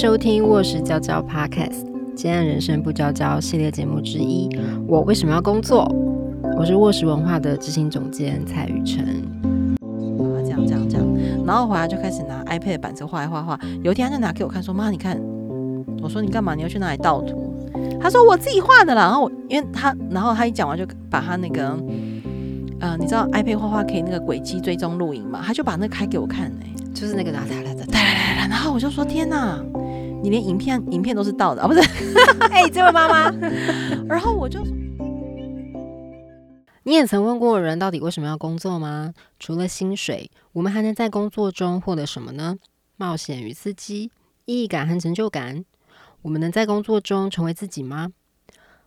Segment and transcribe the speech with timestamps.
[0.00, 1.84] 收听《卧室娇娇 Podcast》，
[2.16, 4.48] 今天人生不娇娇系列节目之一。
[4.88, 5.86] 我为什么要工作？
[6.56, 9.04] 我是卧室文化的执行总监蔡雨辰。
[9.76, 11.06] 啊，这样这样这样，
[11.44, 13.60] 然后回来就开始拿 iPad 板子画一画画。
[13.82, 15.20] 有一天他就拿给我看，说：“妈，你看。”
[16.00, 16.54] 我说：“你干嘛？
[16.54, 17.54] 你要去哪里盗图？”
[18.00, 21.78] 他说：“我自己画的啦。”然后我因为他，然后他一讲完就把他那个，
[22.80, 25.42] 呃，你知道 iPad 画画可以那个轨迹追踪录影嘛？
[25.44, 26.68] 他就把那个开给我看哎。
[26.92, 29.58] 就是那个哒哒哒哒哒哒哒，然后我就说天哪，
[30.22, 31.68] 你连影片影片都是盗的啊？
[31.68, 31.80] 不是？
[32.50, 33.30] 哎，这位妈妈。
[34.08, 34.62] 然后我就，
[36.84, 39.14] 你也曾问过人到底为什么要工作吗？
[39.38, 42.56] 除了薪水，我们还能在工作中获得什么呢？
[42.96, 44.10] 冒险与刺激，
[44.44, 45.64] 意义感和成就感。
[46.22, 48.12] 我们能在工作中成为自己吗？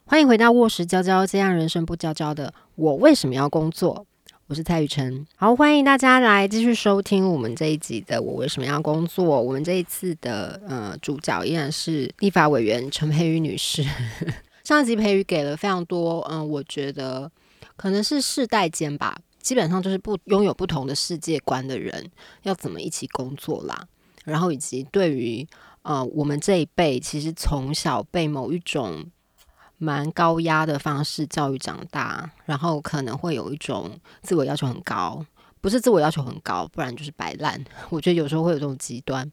[0.06, 4.06] 欢迎回到卧室娇娇，这样人生不娇娇的我为什么要工作？
[4.48, 9.38] 我是蔡雨辰，好，欢迎大家来继续收听我们这一集的《我为什么要工作》。
[9.42, 13.86] 我们这一次的呃主角依然是立法委员陈佩瑜女士。
[14.66, 17.32] 上一集佩瑜给了非常多，嗯，我觉得
[17.78, 23.88] 可能是世代间吧，基本上就是不拥有不同的世界观的人要怎么一起工作啦。
[24.26, 25.48] 然后以及对于
[25.84, 29.06] 呃我们这一辈，其实从小被某一种
[29.78, 35.26] 蛮高压的方式教育长大，然后可能会有一种自我要求很高，
[35.60, 37.62] 不是自我要求很高，不然就是摆烂。
[37.90, 39.30] 我觉得有时候会有这种极端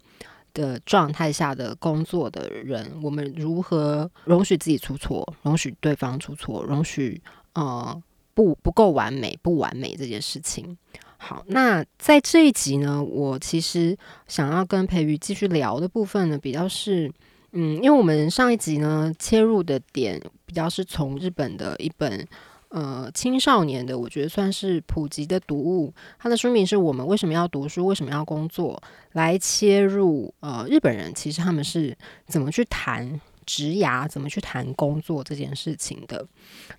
[0.52, 8.02] 的状态下的工作的人，我们如何容许自己出错，容许对方出错，容许呃
[8.34, 10.76] 不不够完美、不完美这件事情。
[11.16, 17.12] 好，那在这一集呢，我其实想要跟培瑜继续聊的部分呢，比较是。
[17.52, 22.26] 嗯，因为我们上一集呢切入的点比较是从日本的一本
[22.68, 28.80] 呃青少年的，我觉得算是普及的读物，它的书名是我们为什么要读书，为什么要工作，
[29.12, 33.20] 来切入呃日本人其实他们是怎么去谈。
[33.50, 36.24] 职涯怎么去谈工作这件事情的？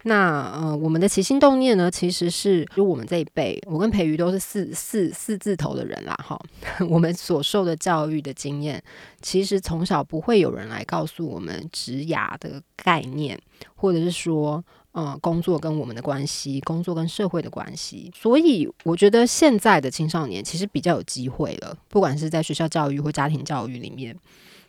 [0.04, 6.40] 那呃，我们的起心动念呢，其实是就我们这一辈，我跟培瑜都是四四四字头的人啦，哈。
[6.88, 8.82] 我们所受的教育的经验，
[9.22, 13.38] 其实从小不会有人来告诉我们职涯的概念，
[13.76, 18.10] 或者是说，呃，工作跟我们的关系，工作跟社会的关系。
[18.16, 24.18] 所以我觉得现在的青少年其实比较有机会了，不管是在学校教育或家庭教育里面。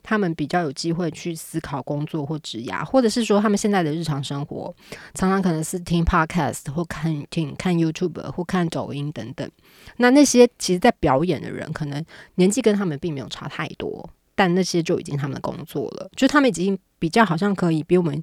[0.02, 4.74] 他们比较有机会去思考工作或职涯，或者是说他们现在的日常生活，
[5.14, 9.48] 常常可能是听 podcast 或看听看 YouTube 或看抖音等等。
[9.96, 12.04] 那那些其实，在表演的人，可能
[12.34, 18.22] 年纪跟他们并没有差太多，但那些就已经他们的工作了，就他们已经比较好像可以比我们，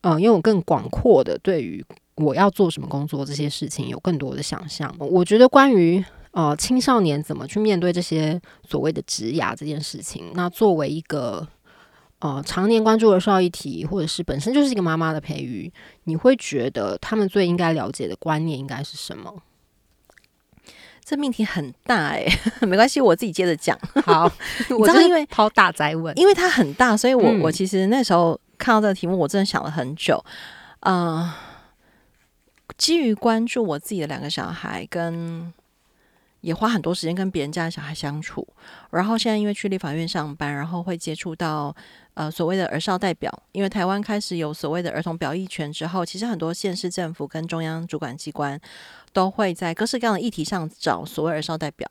[0.00, 1.84] 呃，拥有更广阔的对于
[2.16, 4.94] 我要做什么工作这些事情有更多的想象。
[4.98, 6.04] 我觉得关于。
[6.32, 10.30] 呃，青少年怎么去面对这些所谓的职涯这件事情？
[10.34, 11.46] 那作为一个
[12.20, 15.72] 呃常年关注的少议题，或者是本身就是一个妈妈的培育，
[16.04, 19.42] 你会觉得他们最应该了解的观念应该是什么？
[21.02, 22.26] 这命题很大哎，
[22.68, 23.76] 没关系，我自己接着讲。
[24.04, 24.30] 好，
[24.78, 30.22] 我知道，因为抛大灾问，因为它很大，所以我我其实那时候看到这个题目，我真的想了很久。
[30.80, 31.32] 呃，
[32.76, 35.52] 基于关注我自己的两个小孩跟。
[36.40, 38.46] 也花很多时间跟别人家的小孩相处，
[38.90, 41.74] 然后现在因为去立法院上班，然后会接触到
[42.14, 48.60] 呃所谓的儿少代表，因为台湾开始有所谓的儿童表意权之后，其实很多县市政府跟中央主管机关
[49.12, 51.90] 都会在各式各样的议题上找所谓儿少代表。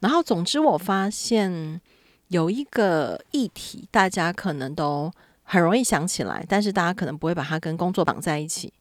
[0.00, 1.80] 然后总之我发现
[2.28, 5.12] 有一个议题，大家可能都
[5.44, 8.72] 很容易想起来，但是大家可能不会把它跟工作绑在一起。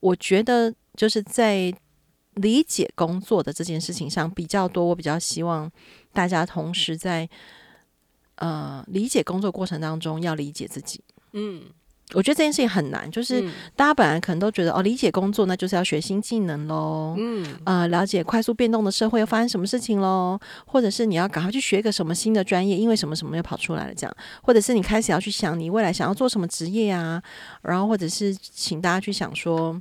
[0.00, 1.72] 我觉得就是在。
[2.34, 5.70] 理解工作的这件事情上比较多，我比较希望
[6.12, 7.28] 大家同时在
[8.36, 11.00] 呃理解工作过程当中要理解自己。
[11.32, 11.62] 嗯，
[12.14, 13.42] 我觉得这件事情很难，就是
[13.76, 27.22] 大家本来可能都觉得哦，理解工作那就是要学新技能喽，嗯，呃，了解快速变动的社会要发生什么事情喽，或者是你要赶快去学一个什么新的专业，因为什么什么又跑出来了这样，或者是你开始要去想你未来想要做什么职业啊，
[27.62, 29.80] 然后或者是请大家去想说，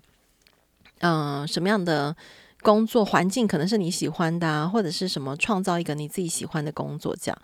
[1.00, 2.16] 嗯，什么样的。
[2.62, 7.42] 工作环境可能是你喜欢的，或者是什么创造一个你自己喜欢的工作，这样，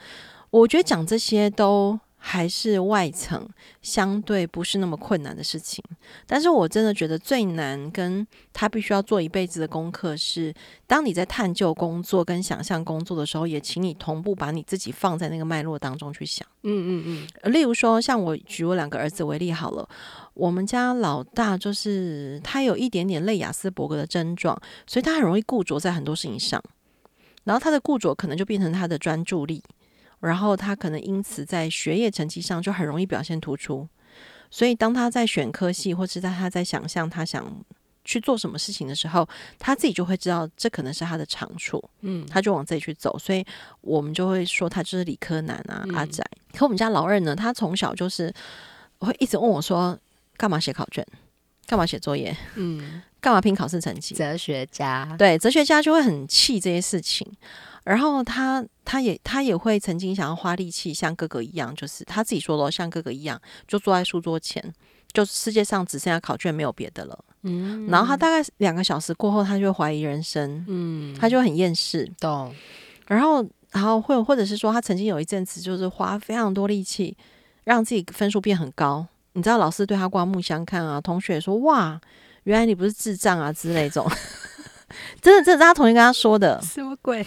[0.50, 3.48] 我觉得讲这些都还是外层，
[3.84, 5.84] 相对不是那么困难的事情。
[6.26, 10.52] 但是我真的觉得最难，跟他必须要做一辈子的功课是，
[10.88, 16.48] 当你在探究工作跟想象工作的时候，也请你同步把你自己放在那个脉络当中去想。
[16.64, 17.54] 嗯嗯嗯。
[17.54, 19.88] 例如说，像我举我两个儿子为例好了。
[20.34, 26.60] 我们家老大就是他有一点点类雅斯伯格的症状，所以他很容易固着在很多事情上，
[27.44, 29.64] 然后他的固着可能就变成他的专注力，
[30.26, 33.88] 然后他可能因此在学业成绩上就很容易表现突出。
[34.50, 37.46] 所以当他在选科系，或是在他在想象他想
[38.06, 39.28] 去做什么事情的时候，
[39.58, 43.18] 他自己就会知道这可能是他的长处，嗯，他就往这里去走。
[43.18, 43.44] 所以
[43.82, 46.24] 我们就会说他就是理科男啊，阿仔。
[46.54, 48.34] 可我们家老二呢，他从小就是
[49.00, 49.98] 会一直问我说
[50.38, 51.06] ：“干嘛写考卷？
[51.66, 52.38] 干嘛写作业？
[52.54, 57.28] 嗯，干嘛拼考试成绩？”哲学家对哲学家就会很气这些事情。
[57.86, 64.74] 然后他他也他也会曾经想要花力气像哥哥一样，就是他自己说的，像哥哥一样，就坐在书桌前，
[65.14, 67.18] 就世界上只剩下考卷没有别的了。
[67.44, 72.12] 嗯，然后他大概两个小时过后，他就怀疑人生，嗯，他就很厌世。
[72.20, 72.52] 懂。
[73.08, 77.16] 然后，然后或或者是说，他曾经有一阵子就是花非常多力气
[77.66, 79.06] 让自己分数变很高。
[79.34, 82.02] 你知道，老师对他刮目相看啊，同学说哇，
[82.46, 84.12] 原来你不是智障啊之类这种。
[85.22, 87.26] 真的，真的，他同学跟他说的，什么鬼？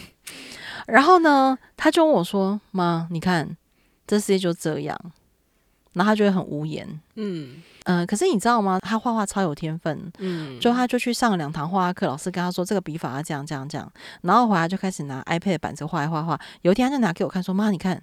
[0.86, 3.56] 然后呢，他就问我说：“妈，你看，
[4.06, 4.98] 这世界就这样。”
[5.94, 6.86] 然后他就会很无言。
[7.16, 8.78] 嗯嗯，可是你知道吗？
[8.80, 10.12] 他画画超有天分。
[10.18, 13.90] 嗯，就他就去上了两堂画画课，老师跟他说这个笔法要这样这样这样。
[14.22, 16.38] 然后回来就开始拿 iPad 板子画一画画。
[16.62, 18.02] 有一天他就拿给我看，说：“妈，你看。”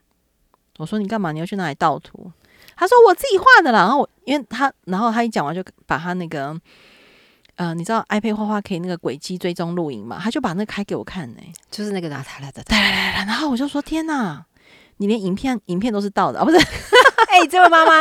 [0.77, 1.31] 我说：“你干嘛？
[1.31, 2.31] 你要去哪里盗图？”
[2.75, 6.59] 他说：“我自己画的啦。”然后我因为他，然后他一讲完就把他那个。
[7.55, 10.19] 呃，你知道 iPad 画画可以那个轨迹追踪录影嘛？
[10.21, 11.37] 他就把那开给我看呢，
[11.71, 14.45] 就是那个拿他来的，然后我就说天哪，
[14.97, 16.45] 你连影片影片都是盗的啊？
[16.45, 16.57] 不是？
[17.31, 17.91] 哎，这位妈妈，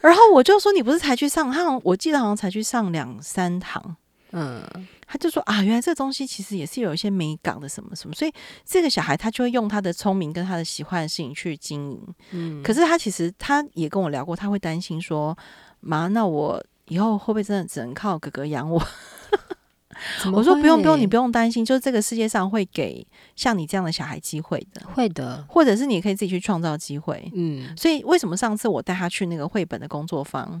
[0.00, 3.96] 然后我就说你不是才去上，他我记得好像才去上两三堂，
[4.32, 4.62] 嗯，
[5.06, 8.32] 他就说啊，原来这东西其实也是有一些美感的什么什么，所以
[8.64, 15.36] 这个小孩他就会用他的聪明跟他的喜欢的事情去经营，嗯，可是他其实他也跟我聊过，他会担心说，
[15.80, 16.62] 妈，那我。
[16.88, 18.82] 以后会不会真的只能靠哥哥养我？
[20.32, 23.06] 我说不用不用，你不用担心，就是这个世界上会给
[23.36, 27.30] 像你这样的小孩机会的，会的，或者是你可以自己去创造机会。
[27.34, 30.60] 嗯，所以为什么上次我带他去那个绘本的工作坊？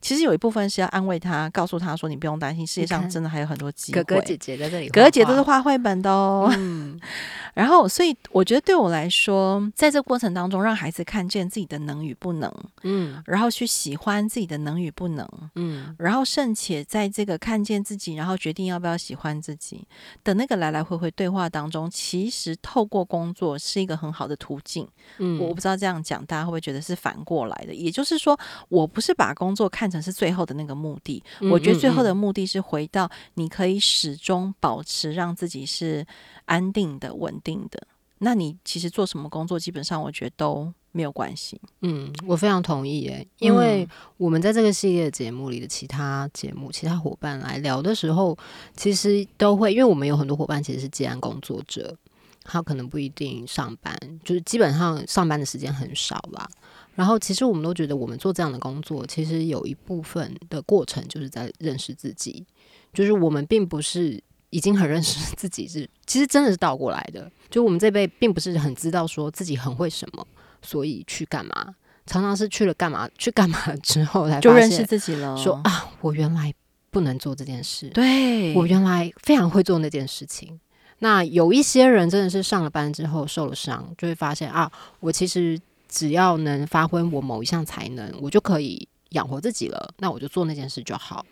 [0.00, 6.48] 其实有一部分是要安慰他，告诉他说：“你不用担心，世界上真的还有很多机会。”哥哥姐姐在这里，哥哥姐都是画绘本的哦。
[6.56, 6.98] 嗯，
[7.52, 12.52] 然后所以我觉得对我来说，在这过程当中，让孩子看见自己的能与不能，
[12.84, 19.84] 嗯，然后去喜欢自己的能与不能，嗯，然后甚且在这个看见自己，然后决定要不要喜欢自己
[20.22, 24.86] 的那个来来回回对话当中，其实透过工作是一个很好的途径。
[25.18, 27.74] 嗯，我不知道这样讲大家会不会觉得是反过来的？
[27.74, 29.87] 也就是说，我不是把工作看。
[29.90, 36.06] 成是最后的那个目的，我觉得最后的目的是回到你可以始终保持让自己是
[36.46, 37.86] 安定的、稳定的。
[38.18, 41.60] 那你其实做什么工作，基本上我觉得都没有关系。
[41.82, 48.36] 嗯，我非常同意诶，因为我们在这个系列节目里的其他节目、其他伙伴来聊的时候，
[48.76, 51.96] 其实都会，因为我们有很多伙伴其实是接案工作者，
[52.42, 56.50] 他可能不一定上班，就是基本上上班的时间很少吧。
[56.98, 62.44] 然后，其实我们都觉得，我们做这样的工作，其实有一部分的过程就是在认识自己。
[62.92, 67.30] 就是我们并不是已经很认识自己，是其实真的是倒过来的。
[67.48, 70.26] 就我们这辈并不是很知道说自己很会什么，
[70.60, 71.72] 所以去干嘛。
[72.04, 75.36] 常常是去了干嘛，去干嘛 之后才就认识自己了。
[75.36, 76.52] 说啊，我原来
[76.90, 77.88] 不能做这件事。
[77.90, 80.58] 对我原来非常会做那件事情。
[80.98, 85.56] 那有一些人真的是上了班之后受了伤，就会发现啊，我其实。
[85.88, 89.94] 只要能发挥我某一项才能，我就可以养活自己了。
[89.98, 91.24] 那我就做那件事就好。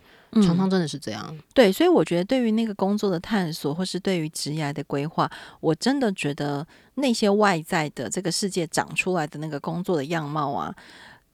[0.42, 1.38] 常常真的是这样。
[1.54, 10.74] 对，所以我觉得对于那个工作的探索，或是对于职业的规划，我真的觉得那些外在的这个世界长出来的那个工作的样貌啊，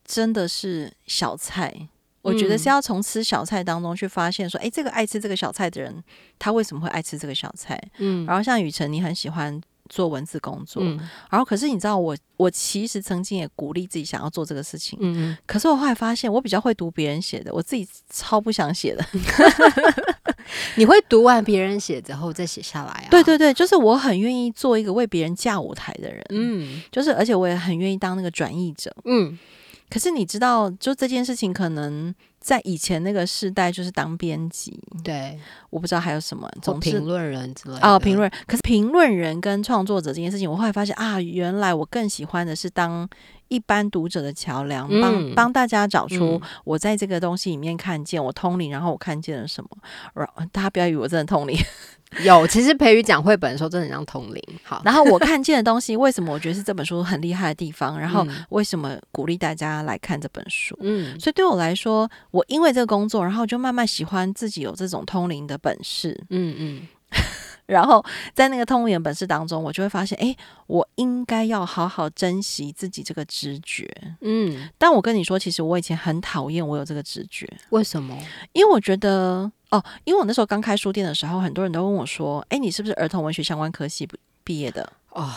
[0.05, 1.89] 真的是小菜。
[2.21, 6.05] 我觉得是要从吃小菜当中去发现，说，哎，这个爱吃这个小菜的人，
[6.39, 7.81] 他为什么会爱吃这个小菜？
[7.99, 8.25] 嗯。
[8.27, 9.61] 然后像雨辰，你很喜欢。
[9.93, 10.83] 做文字工作，
[11.29, 19.05] 然后可是你知道我，我其实曾经也鼓励自己想要做这个事情，嗯可是我后来发现，我比较会读别人写的，我自己超不想写的。
[20.77, 23.09] 你会读完别人写之后再写下来啊？
[23.11, 29.39] 对对对，就是我很愿意做一个为别人架舞台的人，嗯，就是而且我也很愿意当那个转译者，嗯。
[29.93, 34.83] 可是你知道，就这件事情，可能在以前那个世代，就是当编辑。
[35.05, 38.31] 对，我不知道还有什么，总评论人之类哦，评论。
[38.47, 43.07] 可是评论人跟创作者这件事情，我后来发现啊，原来我更喜欢的是当
[43.53, 49.69] 一般读者的桥梁，帮帮大家找出我在这个东西里面看见我通灵，然后我看见了什么。
[50.15, 51.55] 然后大家不要以为我真的通灵。
[52.25, 54.43] 有，其实培宇讲绘本的时候，真的很像通灵。
[54.63, 57.99] 好，然后我看见的东西，为什么我觉得是这本书很厉害的地方？
[57.99, 60.77] 然后为什么鼓励大家来看这本书？
[60.81, 66.19] 嗯，所以对我来说，我因为这个工作，然后就慢慢喜欢自己有这种通灵的本事。
[66.29, 66.89] 嗯嗯，
[67.67, 68.05] 然后
[68.35, 73.89] 在那个通灵本事当中，我就会发现，哎，我应该要好好珍惜自己这个直觉。
[74.21, 78.17] 嗯，但我跟你说，其实我以前很讨厌我有这个直觉，为什么？
[78.53, 84.09] 因为我觉得，哦，因为我那时候刚开书店的时候，很多人都问我说，哎，你是不是儿童文学相关科系
[84.45, 84.93] 毕业的？
[85.11, 85.31] 哦，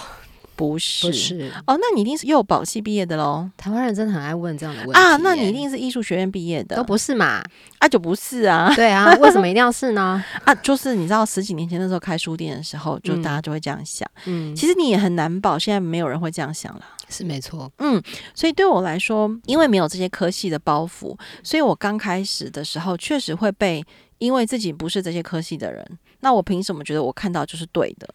[0.55, 3.49] 不是，不是，哦，那你一定是幼保系毕业的喽。
[3.57, 7.43] 台湾人真的很爱问这样的问题啊，那你一定是艺术学院毕业的，都不是嘛？
[7.79, 10.23] 啊，就不是啊，对啊， 为什么一定要是呢？
[10.43, 14.09] 啊，就是你知道十几年前那时候开书店的时候，就嗯大家就会这样想。
[14.25, 16.81] 嗯，其实你也很难保，现在没有人会这样想了。
[17.07, 17.71] 是没错。
[17.77, 18.01] 嗯，
[18.33, 23.85] 所以对我来说，因为没有这些科系的包袱，所以我刚开始的时候确实会被，
[24.17, 25.85] 因为自己不是这些科系的人，
[26.21, 28.07] 那我凭什么觉得我看到就是对的，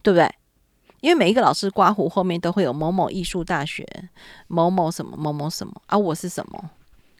[0.00, 0.30] 对不对？
[1.00, 3.86] 因为每一个老师刮胡后面都会有某某艺术大学、
[4.48, 6.70] 某某什么、某某什么啊，我是什么？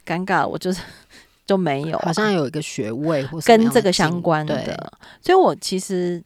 [0.06, 0.82] 尴尬，我就是
[1.46, 4.92] 就没有啊、好像有一个学位或跟这个相关的，
[5.22, 6.22] 所以我其实，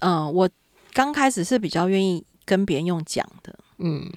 [0.00, 0.48] 嗯、我
[0.92, 4.10] 刚开始是比较愿意跟别人用讲的，嗯，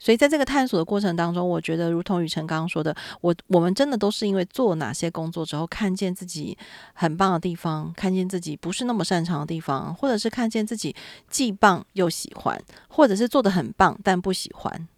[0.00, 6.56] 所以在这个探索的过程当中，我觉得如同雨辰刚刚说的，我我们真的都是因为做哪些工作之后，看见自己
[6.94, 10.96] 很棒的地方，看见自己不是那么擅长的地方，或者是看见自己
[11.28, 14.88] 既棒又喜欢，或者是做的很棒但不喜欢，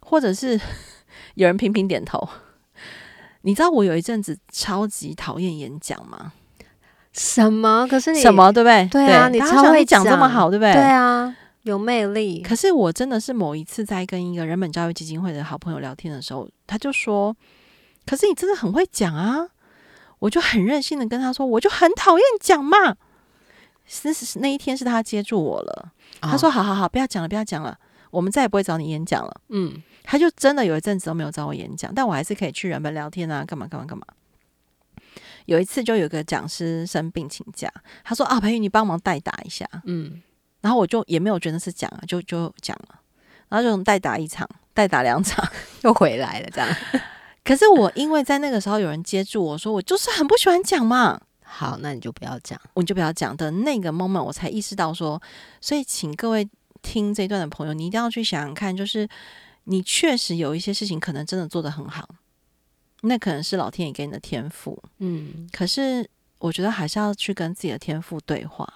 [0.00, 0.58] 或者是
[1.34, 2.28] 有人频频点头。
[3.42, 6.32] 你知道我有一阵子超级讨厌演讲吗？
[7.12, 7.86] 什么？
[7.88, 8.32] 可是你什？
[8.32, 8.86] 么对不对？
[8.90, 10.72] 对啊你超会讲这么好，对不对？
[10.72, 11.34] 对啊，
[11.68, 12.42] 有魅力。
[12.42, 17.36] 可是我真的是某一次在跟一个人本教育基金会的好朋友聊天的时候，他就说
[18.06, 19.48] ：“可是你真的很会讲啊！”
[20.20, 22.96] 我就很任性的跟他说：“我就很讨厌讲嘛。”
[23.86, 27.78] 是是那一天是他接住我了，他说：“哦好好好，不要讲了，不要讲了，
[28.10, 34.04] 我们再也不会找你演讲了。”嗯，他就真的有一阵子都没有找我演讲，但我还是可以去人本聊天啊，干嘛干嘛干嘛。
[35.46, 37.72] 有一次就有个讲师生病请假，
[38.04, 40.20] 他说：“啊，培宇，你帮忙代打一下。”嗯，
[40.60, 43.00] 然后我就也没有觉得是讲啊，就就讲了，
[43.48, 45.46] 然后就从代打一场，代打两场。
[45.82, 46.76] 又回来了，这样。
[47.44, 52.60] 可是我因为在那个时候有人接住我说，我就是很不喜欢讲嘛，好，那你就不要讲。
[52.74, 55.20] 我就不要讲的那个 moment，我才意识到说，
[55.60, 56.46] 所以请各位
[56.82, 59.08] 听这一段的朋友，你一定要去想想看，就是
[59.64, 62.08] 你确实有一些事情可能真的做得很好，
[63.02, 66.08] 那可能是老天爷给你的天赋，嗯，可是
[66.40, 68.70] 我觉得还是要去跟自己的天赋对话，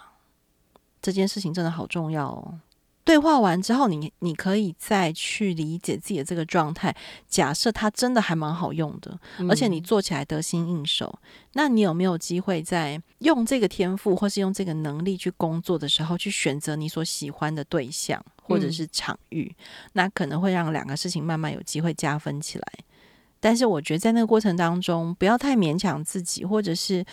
[1.03, 2.61] 这件事情真的好重要哦。
[3.05, 6.95] 对话完之后，你你可以再去理解自己的这个状态。
[7.27, 9.19] 假设它真的还蛮好用的，
[9.49, 11.13] 而且你嗯做起来得心应手，
[11.55, 19.53] 那你有没有机会在用这个天赋或是用这个能力去工作的时候，去选择你所喜欢的对象或者嗯是场域？
[19.95, 22.65] 那可能会让两个事情慢慢有机会加分起来。
[23.41, 27.05] 但是我觉得在那个过程当中，不要太勉强自己，或者是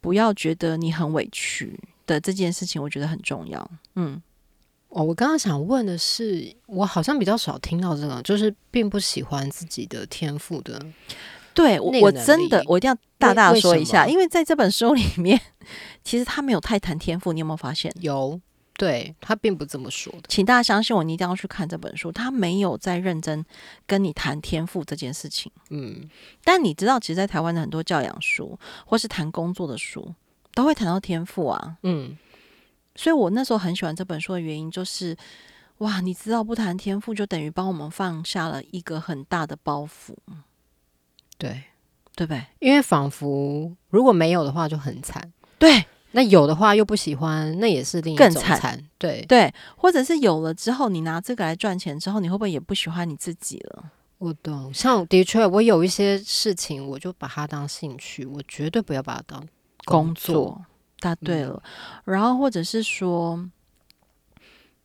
[0.00, 1.76] 不要觉得你很委屈
[2.12, 3.70] 的这件事情，我觉得很重要。
[3.96, 4.20] 嗯，
[4.88, 10.84] 哦，我刚刚想问的是，我好像比较少听到这个，就是并不喜欢自己的天赋的。
[11.54, 15.38] 对我真的我一定要大大说一下，么因为在这本书里面，
[16.02, 17.94] 其实他没有太谈天赋，你有没有发现？
[18.00, 18.40] 有，
[18.78, 20.22] 对他并不这么说的。
[20.28, 23.44] 请大家相信我，你一定要去看这本书，他没有在认真
[23.86, 25.52] 跟你谈天赋这件事情。
[25.68, 26.08] 嗯，
[26.42, 30.14] 但你知道，其实，在台湾的很多教养书或是谈工作的书，
[30.54, 31.76] 都会谈到天赋啊。
[31.82, 32.16] 嗯，
[32.94, 35.16] 所以我那时候很喜欢这本书的原因，就是
[35.78, 40.14] 哇，你知道不谈天赋，就等于帮我们放下了一个很大的包袱，
[41.38, 41.64] 对，
[42.14, 42.44] 对不对？
[42.60, 48.78] 因为仿佛如果没有的话就很惨，对那有的话又不喜欢，那也是另一种惨。
[48.98, 53.90] 对，对，或者是有了之后，你拿这个来赚钱之后，你会不会也不喜欢你自己了？
[54.18, 54.72] 我懂。
[54.72, 59.44] 像的确，我有一些事情，我就把它当兴趣，我绝对不要把它当
[59.84, 60.34] 工作。
[60.34, 60.64] 作，
[61.00, 61.62] 答对嗯了。
[62.04, 63.48] 然后或者是说，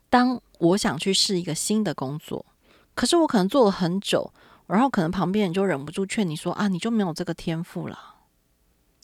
[0.09, 2.45] 当我想去试一个新的工作，
[2.95, 4.33] 可是我可能做了很久，
[4.67, 8.15] 然后可能旁边人就忍不住劝你说啊，你就没有这个天赋了。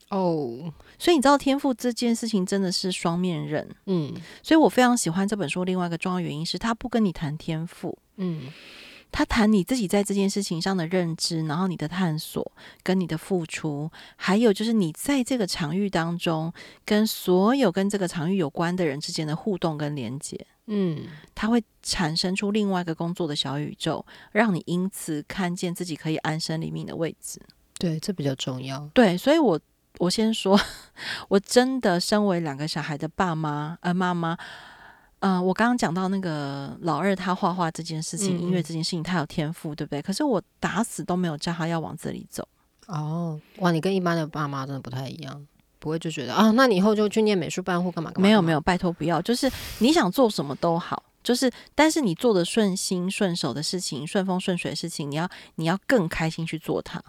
[0.10, 5.64] 哦，所以你知道天赋这件事情真的是双面刃，嗯所以我非常喜欢这本书。
[5.64, 8.52] 另外一个重要原因是，他不跟你谈天赋，嗯
[9.14, 12.52] 他谈你自己在这件事情上的认知，然后你的探索
[12.82, 16.52] 跟你的付出，还有就是你在这个场域当中
[16.84, 21.06] 跟所有跟这个场域有关的人之间的互动跟连接，嗯，
[21.36, 27.40] 它会产生出另外一个工作的小宇宙，让你因此看见自己可以安身立命的位置。
[27.78, 28.90] 对，这比较重要。
[28.96, 29.60] 对，所以我
[30.00, 30.60] 我先说，
[31.30, 34.36] 我真的身为两个小孩的爸妈呃妈妈，
[35.26, 40.02] 嗯、我刚刚讲到那个老二他画画这件事情，嗯音乐嗯这件事情，他有天赋，对不对？
[40.02, 42.48] 可是我打死都没有叫他要往这里走。
[42.88, 45.48] 哦，哇，你跟一般的爸妈真的不太一样。
[45.80, 48.24] 不会就觉得啊，那你以后就去念美术班或干嘛干嘛？
[48.26, 57.04] 没有没有，拜托不要，就是你想做什么都好，就是但是你做的顺心顺手的事情，顺风顺水的事情，你要你要更开心去做它，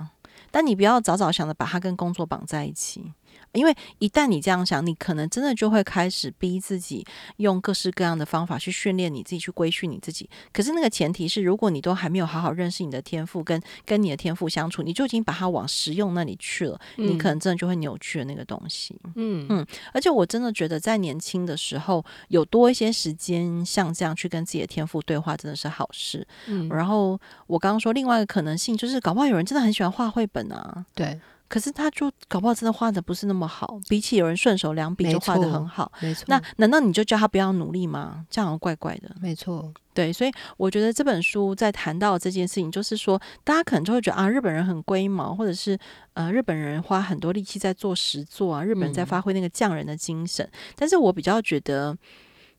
[0.51, 3.13] 但你不要早早想着把它跟工作绑在一起。
[3.55, 7.07] 因为一旦你这样想，你可能真的就会开始逼自己
[7.37, 10.29] 用各式各样的方法去训练你自己，去规训你自己。
[10.53, 18.95] 可是那个前提是，如果你都还没有好好认识你的天赋，跟跟你的天赋相处，你就已经把它往实用那里去了，你可能真的就会扭曲了那个东西。
[19.15, 19.67] 嗯嗯。
[19.93, 26.27] 而且我真的觉得，在年轻的时候有多一些时间，像这样去跟自己的天赋对话，真的是好事。
[26.47, 26.69] 嗯。
[26.69, 30.85] 然后我刚刚说另外一个可能性，就是搞不好有人真的很喜欢画绘本啊。
[30.95, 31.21] 对。
[31.47, 36.25] 可是他就搞不好真的画的不是那么好，比起有人顺手两笔就画的很好，没错。
[36.27, 38.27] 那难道你就叫他不要努力吗？
[38.29, 39.15] 这样怪怪的。
[39.21, 40.13] 没错，对。
[40.13, 45.79] 所以我觉得这本书在谈到这件事情，就是说大家可能就会觉得啊，日本人很龟毛，或者是
[46.15, 50.51] 呃，日本人花很多力气在做实作啊，日本人在发挥那个匠人的精神。
[50.75, 51.97] 但是我比较觉得，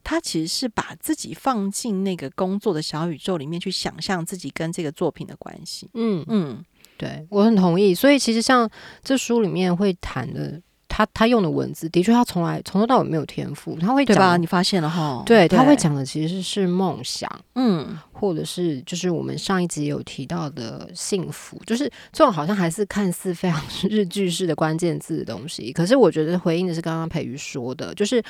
[0.04, 5.90] 他其实是把自己放进那个工作的小宇宙里面去想象自己跟这个作品的关系。
[5.96, 6.64] 嗯嗯。
[6.98, 8.70] 对我很同意，所以其实像
[9.04, 15.22] 这书里面会谈的，他他用的文字，的确他从来从头到尾没有天赋，他会讲，你发现了哈？
[15.26, 28.24] 对，他会讲的其实是梦想，嗯，或者是就是我们上一集有提到的幸福，就是这种好像还是看似非常 日剧式的关键字的东西，可是我觉得回应的是刚刚培瑜说的，就是。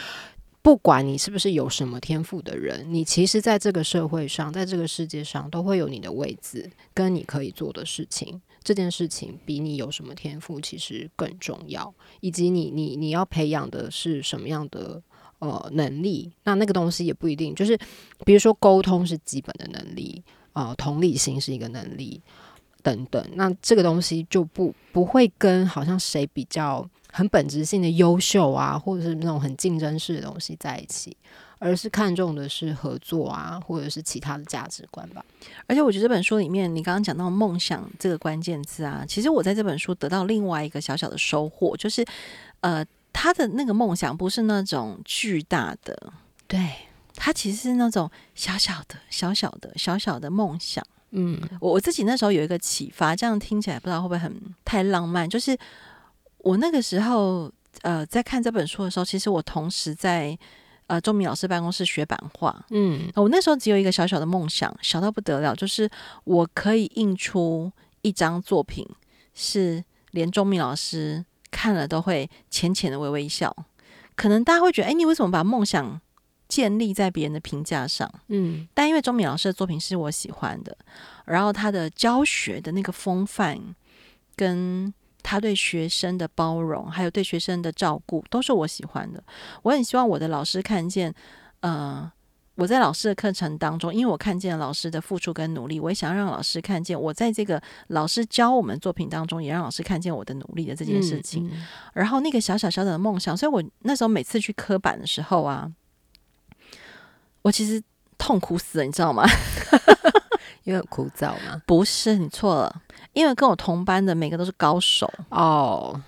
[0.66, 8.42] 不管你是不是有什么天赋的人，你其实在这个社会上，在这个世界上，都会有你的位置跟你可以做的事情。
[8.64, 15.00] 这件事情比你有什么天赋其实更重要，以及你你你要培养的是什么样的
[15.38, 16.32] 呃能力？
[16.46, 17.78] 那那个东西也不一定，就是
[18.26, 22.20] 比如说沟通是基本的能力，呃，同理心是一个能力
[22.82, 23.24] 等等。
[23.36, 26.90] 那这个东西就不不会跟好像谁比较。
[27.16, 31.16] 很本质性的优秀啊，或者是那种很竞争式的东西在一起，
[31.60, 35.24] 而是看重的是合作啊，或者是其他的价值观吧。
[35.66, 42.06] 而且我觉得这本书里面，你刚刚讲到梦想这个关键字啊，其实我在这本书得到另外一个小小的收获，就是
[42.60, 46.12] 呃，他的那个梦想不是那种巨大的，
[46.48, 46.70] 对
[47.16, 50.86] 他其实是那种小小的、小小的、小小的梦想。
[51.12, 55.58] 嗯，我我自己那时候有一个启发，这样听起来不知道会不会很太浪漫，就是。
[56.46, 60.38] 我那个时候，呃，在看这本书的时候，其实我同时在
[60.86, 62.64] 呃钟明老师办公室学版画。
[62.70, 65.90] 嗯，我那时候只有一个小小的梦想，小到不得了，就是
[66.24, 67.72] 我可以印出
[68.04, 68.88] 一张作品，
[69.34, 73.52] 是连钟明老师看了都会浅浅的微微笑。
[74.16, 76.00] 可能大家会觉得，哎，你为什么把梦想
[76.48, 78.08] 建立在别人的评价上？
[78.28, 80.78] 嗯，但因为钟敏老师的作品是我喜欢的，
[81.26, 83.60] 然后他的教学的那个风范
[84.36, 84.94] 跟。
[85.28, 89.24] 他对学生的包容，还有对学生的照顾，都是我喜欢的。
[89.64, 91.12] 我很希望我的老师看见，
[91.62, 92.12] 呃，
[92.54, 101.52] 我在老师的课程当中，因为我看见老师的付出跟努力，我也想让老师看见我在这个老师教我们作品当中，也让老师看见我的努力的这件事情。
[101.94, 105.72] 然后那个小小小小的梦想，所以我那时候每次去科板的时候啊，
[107.42, 107.82] 我其实
[108.20, 109.26] 痛苦死了，你知道吗？
[110.66, 111.62] 因为很枯燥吗？
[111.66, 112.82] 不是，你错了。
[113.14, 116.02] 因为跟我同班的每个都是高手哦，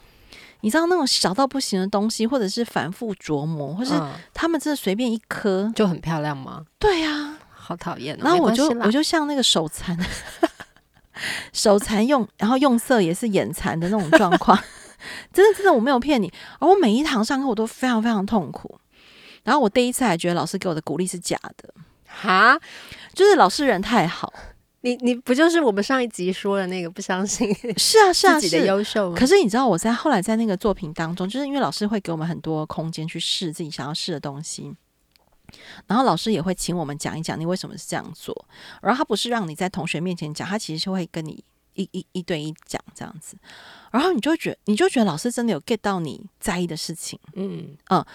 [0.60, 3.94] 你知道那种小到不行的东西，或者是反复琢磨，或是
[4.34, 6.66] 他们真的随便一颗就很漂亮吗？
[6.78, 8.18] 对呀，好讨厌。
[8.18, 9.98] 然后我就我就像那个手残，
[11.54, 14.58] 手残用，然后用色也是眼残的那种状况，
[15.32, 16.30] 真的真的我没有骗你。
[16.60, 18.80] 而我每一堂上课我都非常非常痛苦，
[19.44, 21.74] 然后我第一次还觉得老师给我的鼓励是假的，
[22.22, 22.60] 哈，
[23.14, 24.34] 就是老师人太好。
[24.82, 34.72] 你你不就是我们上一集说的那个不相信是啊是啊自己的优秀可是你知道我在后来在那个作品当中，就是因为老师会给我们很多空间去试自己想要试的东西，
[35.88, 38.48] 然后老师也会请我们讲一讲你为什么是这样做，
[38.82, 43.36] 然后他不是让你在同学面前讲，他其实是会跟你一一一对一讲这样子，
[43.92, 47.76] 然后你就觉得你就觉得老师真的有 get 到你在意的事情，嗯。
[47.90, 48.06] 嗯。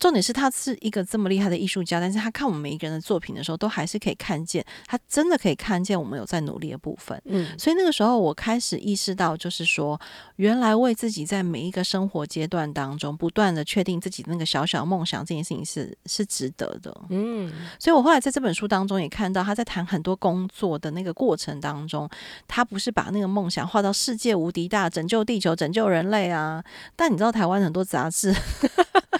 [0.00, 7.20] 重点是他是一个这么厉害的艺术家，但是他看我们每一个人的作品的时候，都还是可以看见，他真的可以看见我们有在努力的部分。
[7.26, 10.00] 嗯，所以那个时候我开始意识到，就是说，
[10.36, 16.98] 原来为自己在每一个生活阶段当中，不断的确定自己那个小小梦想这件事情是是值得的。
[17.10, 22.08] 嗯，所以我后来在这本书当中也看到，他在谈很多工作的那个过程当中，
[22.48, 26.64] 他不是把那个梦想画到世界无敌大，拯救地球、拯救人类啊。
[26.96, 28.34] 但你知道台湾很多杂志，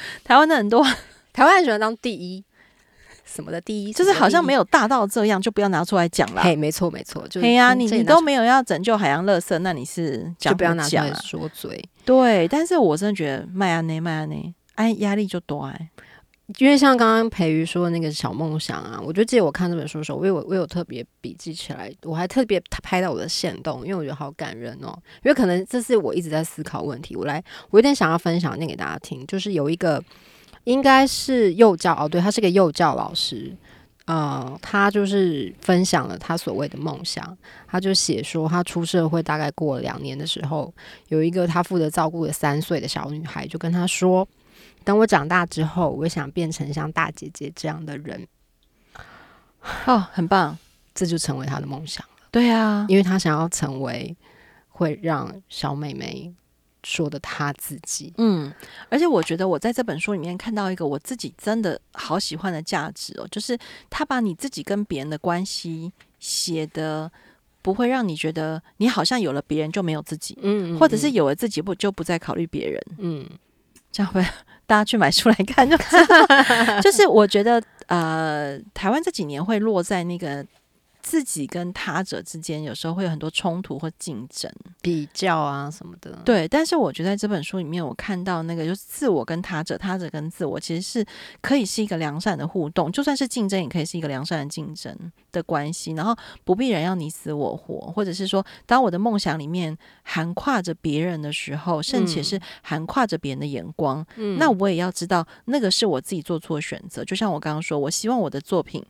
[0.25, 0.69] 台湾的很。
[0.69, 0.85] 多
[1.33, 2.45] 台湾人喜欢当第一，
[3.25, 4.65] 什么的第一，就是好像没有。
[4.65, 6.43] 大到这样，就不要拿出来讲了。
[6.43, 11.13] 嘿，没错没错，就是嘿呀，你你都没有要拯救海洋垃圾，那你是讲就不要拿出来？
[11.23, 15.91] 说嘴，对，但是我真的觉得麦安内麦安内，哎，压力就多哎。
[16.59, 24.93] 因为像刚刚培瑜说的那个小梦想啊，我就记得我看这本书的时候，我有我有特别笔记起来，我还特别拍到我的线动，因为我觉得好感人哦。
[25.23, 30.03] 因为可能这是我一直在思考问题，我来我有点想要分享念给大家听，就是有一个
[30.65, 33.57] 应该是幼教哦，对他是个幼教老师，
[34.07, 40.75] 呃，他就是分享了他所谓的梦想，他就写说他出社会大概过了两年的时候，
[41.09, 44.27] 有一个他负责照顾的三岁的小女孩就跟他说。
[44.85, 48.27] 等我长大之后，我想变成像大姐姐这样的人，
[49.87, 50.57] 哦，很棒。
[50.93, 52.13] 这就成为他的梦想了。
[52.31, 54.15] 对啊，因为他想要成为
[54.69, 56.31] 会让小妹妹
[56.83, 58.13] 说的他自己。
[58.19, 58.53] 嗯，
[58.89, 63.57] 而且我觉得我在这本书里面看到一个我自己真的好喜欢的价值哦，就是
[63.89, 67.11] 他把你自己跟别人的关系写的
[67.63, 73.27] 不会让你觉得你好像有了别人就没有自己，嗯或者是有了自己不就不再考虑别人，嗯
[73.93, 74.23] 这样会
[74.71, 76.17] 大家去买书来看就知道。
[76.81, 80.47] 就是我觉得呃，台湾这几年会落在那个。
[81.03, 86.19] 自己跟他者之间有时候会有很多冲突或竞争，比较啊什么的。
[86.25, 91.05] 对，但是我觉得在这本书里面，我看到那个就是自我跟他者，他者跟自我，其实是
[91.41, 94.95] 可以是一个良善的互动，就算是竞争，也可以是一个良善的竞争
[95.33, 95.93] 的关系。
[95.93, 107.05] 然后不必然要你死我活，或者是说，当我的梦想里面涵跨着别人的时候，甚且是涵跨着别人的眼光，嗯那我也要知道那个是我自己做错的选择。
[107.05, 108.85] 就像我刚刚说，我希望我的作品。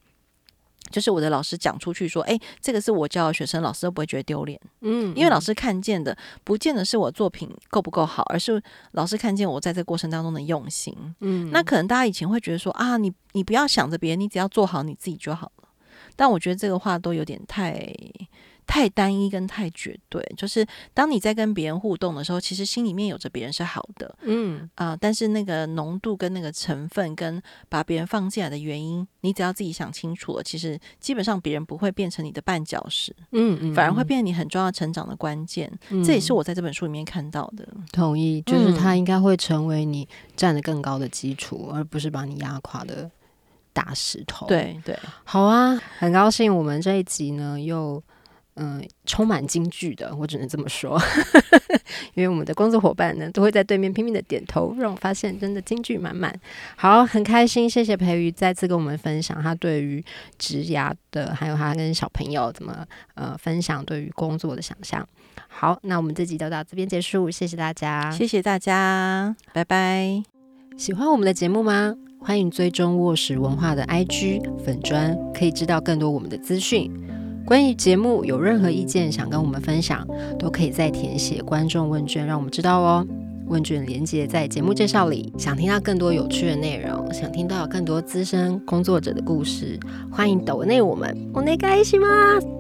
[0.91, 4.61] 就是我的老师讲出去说，哎，这个是我教的学生，老师都不会觉得丢脸。
[4.81, 8.61] 嗯因为老师看见的不见得是我作品够不够好，而是
[8.93, 10.95] 老师看见我在这过程当中的用心。
[11.21, 15.69] 嗯那可能大家以前会觉得说啊，你你不要想着别人，你只要做好你自己就好了。
[16.17, 17.95] 但我觉得这个话都有点太
[18.71, 20.25] 太单一跟太绝对。
[20.37, 35.69] 就是当你在跟别人互动的时候，其实心里面有着别人是好的嗯啊、但是那个浓度跟那个成分跟把别人放进来的原因，你只要自己想清楚了，其实基本上别人不会变成你的绊脚石，嗯嗯反而会变成你很重要成长的关键。
[35.89, 37.67] 嗯这也是我在这本书里面看到的。
[37.91, 43.11] 同意，就是嗯他应该会成为你站得更高的基础，而不是把你压垮的
[43.73, 48.01] 大石头。，对对，好啊，很高兴我们这一集呢又。
[48.57, 51.01] 嗯，充满京剧的，我只能这么说，
[52.15, 56.35] 因为我们的工作伙伴呢都会在对面拼命的点头，让我发现真的京剧满满。
[56.77, 60.05] 好，很开心，谢谢培瑜再次跟我们分享他对于
[60.39, 62.85] 职涯的，还有他跟小朋友怎么
[63.15, 65.07] 呃分享对于工作的想象。
[65.49, 68.11] 好，那我们这集就到这边结束，谢谢大家。
[68.11, 70.23] 谢谢大家，拜拜。
[70.77, 71.95] 喜欢我们的节目吗？
[72.21, 76.91] 欢迎追踪卧室文化的 IG 粉砖，可以知道更多我们的资讯。
[77.45, 80.07] 关于节目有任何意见想跟我们分享，
[80.39, 83.07] 都可以再填写观众问卷，让我们知道哦。
[83.47, 85.33] 问卷连接在节目介绍里。
[85.37, 89.79] 想听到更多有趣的内容，想听到更多资深工作者的故事，
[90.11, 91.17] 欢迎抖内我们。
[91.35, 92.60] お願いします？